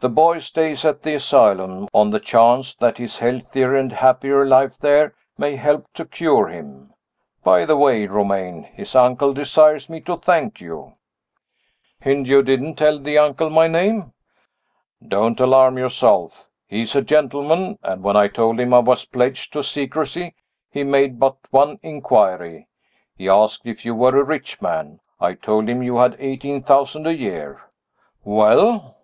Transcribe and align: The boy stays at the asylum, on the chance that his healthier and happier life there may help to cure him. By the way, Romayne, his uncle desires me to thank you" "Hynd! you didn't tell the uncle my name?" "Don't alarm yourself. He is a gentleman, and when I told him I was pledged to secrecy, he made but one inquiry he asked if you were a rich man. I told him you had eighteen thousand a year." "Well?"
The 0.00 0.08
boy 0.08 0.38
stays 0.38 0.86
at 0.86 1.02
the 1.02 1.12
asylum, 1.16 1.88
on 1.92 2.08
the 2.08 2.20
chance 2.20 2.74
that 2.76 2.96
his 2.96 3.18
healthier 3.18 3.74
and 3.74 3.92
happier 3.92 4.46
life 4.46 4.78
there 4.78 5.12
may 5.36 5.56
help 5.56 5.92
to 5.92 6.06
cure 6.06 6.46
him. 6.48 6.94
By 7.44 7.66
the 7.66 7.76
way, 7.76 8.06
Romayne, 8.06 8.62
his 8.62 8.96
uncle 8.96 9.34
desires 9.34 9.90
me 9.90 10.00
to 10.08 10.16
thank 10.16 10.58
you" 10.58 10.94
"Hynd! 12.02 12.26
you 12.28 12.42
didn't 12.42 12.76
tell 12.76 12.98
the 12.98 13.18
uncle 13.18 13.50
my 13.50 13.66
name?" 13.68 14.14
"Don't 15.06 15.38
alarm 15.38 15.76
yourself. 15.76 16.48
He 16.66 16.80
is 16.80 16.96
a 16.96 17.02
gentleman, 17.02 17.78
and 17.82 18.02
when 18.02 18.16
I 18.16 18.28
told 18.28 18.58
him 18.58 18.72
I 18.72 18.78
was 18.78 19.04
pledged 19.04 19.52
to 19.52 19.62
secrecy, 19.62 20.34
he 20.70 20.82
made 20.82 21.20
but 21.20 21.36
one 21.50 21.78
inquiry 21.82 22.68
he 23.14 23.28
asked 23.28 23.66
if 23.66 23.84
you 23.84 23.94
were 23.94 24.16
a 24.18 24.24
rich 24.24 24.62
man. 24.62 25.00
I 25.20 25.34
told 25.34 25.68
him 25.68 25.82
you 25.82 25.98
had 25.98 26.16
eighteen 26.18 26.62
thousand 26.62 27.06
a 27.06 27.14
year." 27.14 27.60
"Well?" 28.24 28.96